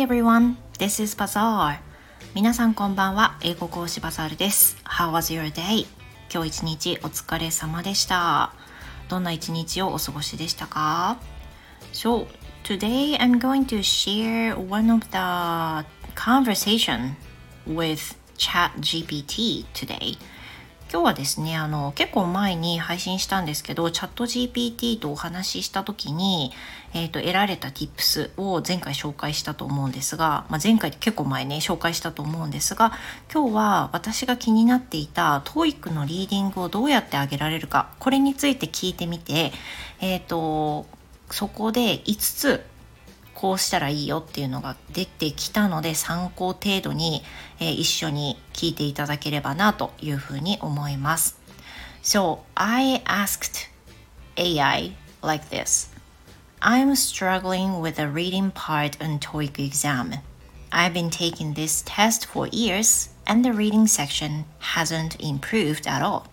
[0.00, 1.78] Hi everyone, this is Bazaar.
[2.34, 3.36] 皆さんこんばんは。
[3.42, 4.78] 英語講師バザールです。
[4.84, 5.86] How was your day?
[6.32, 8.54] 今日一日お疲れ様でした。
[9.10, 11.18] どんな一日をお過ごしでしたか
[11.92, 12.28] So,
[12.64, 17.16] today I'm going to share one of the conversation
[17.66, 20.16] with ChatGPT today.
[20.92, 26.50] 今日はですね、あの、結構前に配信したんですけど、チャット GPT とお話しした時に、
[26.94, 32.92] えっ、ー、と、得られた tips を前回紹介したと思うんですが、まあ、前回結構前ね、紹介したと思うんですが、
[33.32, 39.52] 今日は私が気になっていた TOEIC のリーディングをどうやってあげられるか、これについて聞いてみて、
[40.00, 40.86] えっ、ー、と、
[41.30, 42.64] そこで5つ
[43.33, 47.21] こうしたらいいよっていうのが出てきたので参考程度に、
[47.59, 51.37] えー、一緒に聞いていただければなというふうに思います。
[52.01, 53.69] So I asked
[54.37, 55.93] AI like this.
[56.61, 60.13] I'm struggling with the reading part on TOEIC exam.
[60.71, 66.27] I've been taking this test for years and the reading section hasn't improved at all.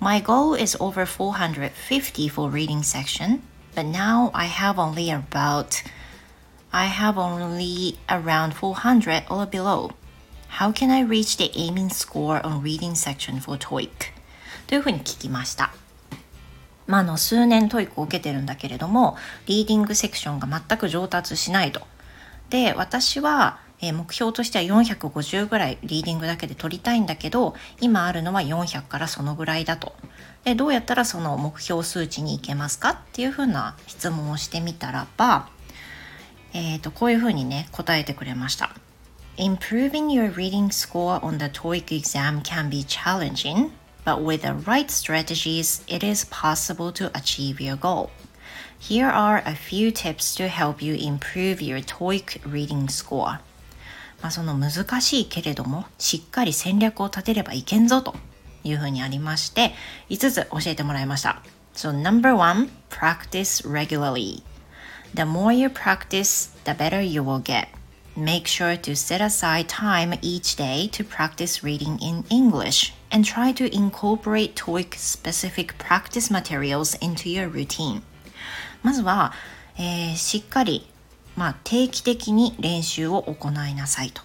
[0.00, 3.42] My goal is over 450 for reading section,
[3.74, 5.82] but now I have only about
[6.71, 9.91] I have only around 400 or below.
[10.59, 13.89] How can I reach the aiming score on reading section for TOEIC?
[14.67, 15.73] というふうに聞きました。
[16.85, 21.81] まあ、あの数年 TOEIC を受けてるんだけれども、リーディングセクションが全く上達しないと。
[22.51, 29.95] で、私は、え、目標としては450ぐらいリーディングだけで取りたいんだけど、今あるのは400からそのぐらいだと。
[30.43, 35.47] で、どうやったらその目標数値に行けますかっていうふうな質問をしてみたらば、
[36.53, 38.75] えっ、ー、と、こういうふうにね、答えてくれました。
[39.37, 43.71] Improving your reading score on the TOEIC exam can be challenging,
[44.03, 48.09] but with the right strategies, it is possible to achieve your goal.
[48.79, 53.39] Here are a few tips to help you improve your TOEIC reading score.
[54.21, 58.15] まあ、その難しいけれども、しっかり戦略を立てればいけんぞと
[58.63, 59.73] いうふうにありまして、
[60.09, 61.41] 5つ教えてもらいました。
[61.73, 64.43] So number one, practice regularly.
[65.11, 67.69] The more you practice, the better you will get.
[68.15, 73.51] Make sure to set aside time each day to practice reading in English and try
[73.53, 78.01] to incorporate TOEIC specific practice materials into your routine.
[78.83, 79.33] まずは、
[79.77, 80.87] えー、しっかり、
[81.35, 84.21] まあ、定期的に練習を行いなさいと。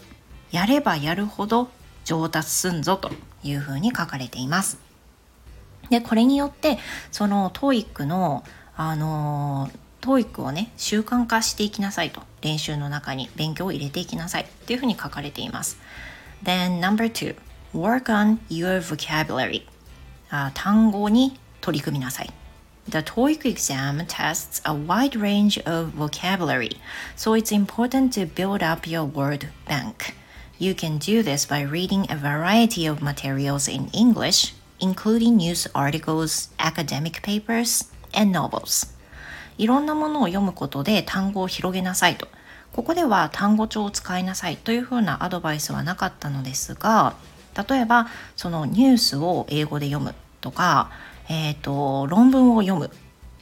[0.50, 1.70] やればやるほど
[2.04, 3.10] 上達すんぞと
[3.42, 4.78] いうふうに書かれています。
[5.88, 6.78] で、これによって、
[7.10, 8.44] その TOEIC の、
[8.76, 15.77] あのー TOEIC をね習慣化していきなさいと練習の中に勉強を入れていきなさいっていうふうに書かれています
[16.43, 17.35] Then number two
[17.73, 19.63] work on your vocabulary
[20.29, 22.33] あ単語に取り組みなさい
[22.89, 26.77] The TOEIC exam tests a wide range of vocabulary,
[27.15, 30.15] so it's important to build up your word bank.
[30.57, 36.49] You can do this by reading a variety of materials in English, including news articles,
[36.57, 38.87] academic papers, and novels.
[39.58, 42.28] いろんなものを読むことで単語を広げなさいと。
[42.72, 47.14] ここでは単語帳を使いなさいというふうなアドバイスはなかったのですが、
[47.68, 50.90] 例えばそのニュースを英語で読むとか、
[51.28, 52.90] え、ー、と、論文を読む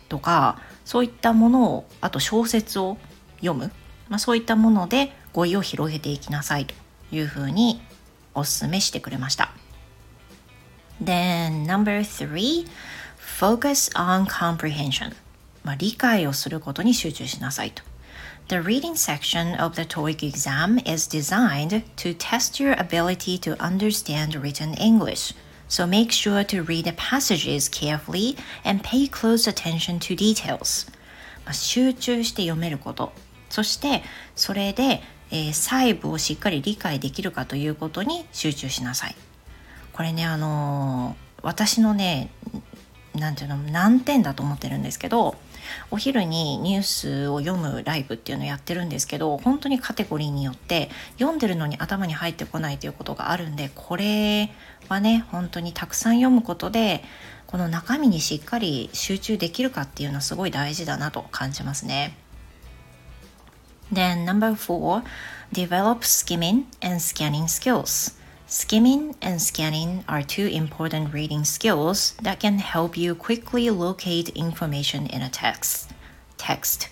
[0.09, 2.99] とか、そういったものを、あと小説を
[3.41, 3.73] 読む、
[4.09, 6.75] まあ、そういったもので語彙を広げていきなさいと
[7.11, 7.81] いうふうに
[8.35, 9.53] お勧めしてくれました。
[11.03, 12.67] Then number three,
[13.19, 15.15] focus on comprehension.
[15.65, 17.83] まあ、理解をすることに集中しなさいと。
[18.49, 24.75] The reading section of the TOEIC exam is designed to test your ability to understand written
[24.75, 25.35] English.
[25.69, 30.87] So make sure to read the passages carefully and pay close attention to details.
[31.51, 33.13] 集中して読めること。
[33.49, 34.03] そして
[34.35, 39.17] それで、えー、細部をしっかり理解できるかということに集中しなさい。
[39.93, 42.31] これね、あのー、私のね、
[43.15, 45.37] なんていうの、難点だと思ってるんですけど、
[45.91, 54.51] お昼にニュースを読むライブっていうのをやってるんですけど本当にカテゴリーによって読んでるのに頭に入ってこないということがあるんでこれ
[54.89, 57.03] はね本当にたくさん読むことで
[57.47, 62.17] この中身にしっかり集中できるかっていうのはすごい大事だなと感じますね。
[63.93, 65.03] Then number four,
[65.53, 68.22] develop skimming and scanning skills.
[68.52, 75.06] Skimming and scanning are two important reading skills that can help you quickly locate information
[75.08, 75.92] in a text.
[76.38, 76.88] Text.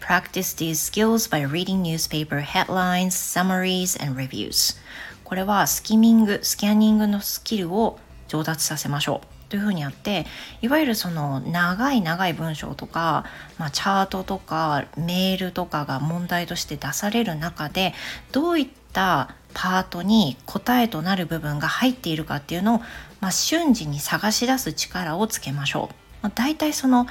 [0.00, 4.76] Practice these skills by reading newspaper headlines, summaries, and reviews.
[5.24, 7.98] これはスキミング、スキャニングのスキルを
[8.28, 10.25] 上達させましょう というふうにあって
[10.63, 13.23] いわゆるその長い長い文章とか、
[13.59, 17.93] まあ、チャートとかメールとかが問題として出される中で
[18.31, 22.79] どういったパートに答えとなる部分が入っているかっていうのを、
[23.21, 25.95] まあ、瞬時に探し出す力をつけましょう。
[26.23, 27.05] まあ、大体その、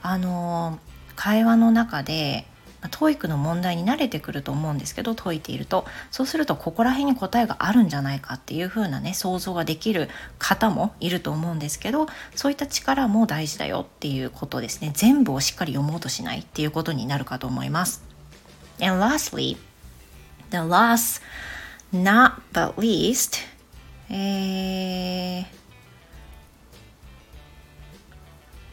[0.00, 2.46] あのー、会話の中で
[2.88, 18.02] TOEIC の問題に慣れてくると思うんですけど解いているとそうするとここら辺に答えがあるんじゃないかっていう風なね想像ができる方もいると思うんですけどそういった力も大事だよっていうことですね全部をしっかり読もうとしないっていうことになるかと思います。
[18.80, 19.56] And lastly,
[20.50, 21.20] the last
[21.92, 23.38] not but least
[24.08, 25.60] えー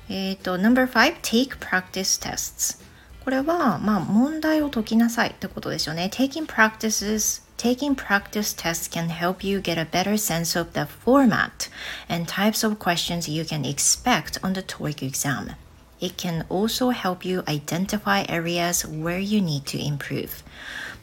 [0.09, 2.87] えーと、number five, take practice tests.
[3.28, 6.10] これは、まあ、問題を解きなさいってことですよね。
[6.14, 11.70] Taking practices Taking practice tests can help you get a better sense of the format
[12.08, 15.58] and types of questions you can expect on the TOEIC exam.
[16.00, 20.30] It can also help you identify areas where you need to improve.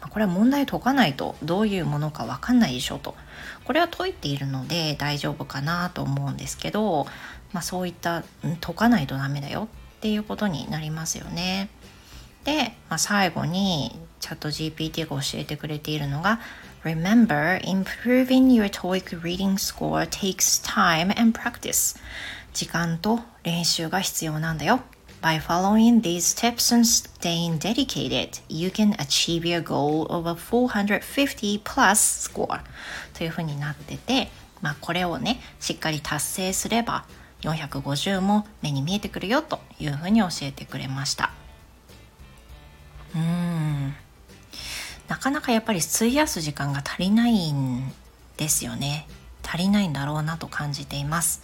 [0.09, 3.15] これは問題解かないとどういうものかわかんないでしょと。
[3.67, 7.07] これは解いているので大丈夫かなと思うんですけど、
[7.53, 8.25] まあ、そういった
[8.63, 11.69] 解かないとダメだよっていうことになりますよね。
[12.45, 16.41] で、まあ、最後にチャット GPT が教えてくれているのが
[16.85, 21.99] Remember, improving your TOEIC reading score takes time and practice.
[22.53, 24.81] 時間と練習が必要なんだよ。
[25.23, 32.31] By following these steps and staying dedicated, you can achieve your goal of a 450 plus
[32.31, 32.61] score.
[33.15, 34.31] というふうになってて、
[34.61, 37.07] まあ、これをね、しっかり達成すれば
[37.41, 41.33] 450も目に見えてくるよというふうに教えてくれました。
[45.25, 47.91] かなかやっぱり費やす時間が足りないん
[48.37, 49.07] ですよね。
[49.43, 51.41] 足りないんだろうなと感じています。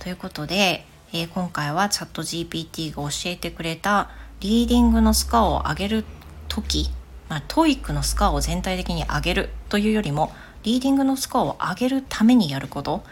[0.00, 6.04] ということで、えー、今回はチャット GPT が教えてくれたリーディングのスコアを上げる
[6.48, 6.90] 時、
[7.28, 10.32] まあ、 TOEIC のスコアを全体的に上げるというよりも
[10.64, 13.04] リーディングのスコアを上げるためにやること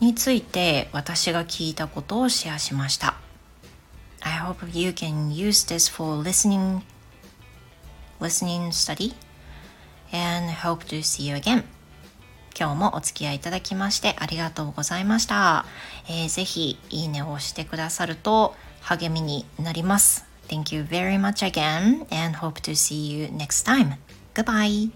[0.00, 3.14] について私が聞いたことをシェアしました。
[4.20, 6.82] I hope you can use this for listening
[8.22, 9.14] listening study
[10.12, 11.64] and hope to see you again.
[12.58, 15.64] 今日もお付き合いいただきましてありがとうございました。
[16.08, 20.24] えー、ぜひいいねを押してくださると励みになります。
[20.48, 23.96] Thank you very much again and hope to see you next time.
[24.34, 24.90] Goodbye.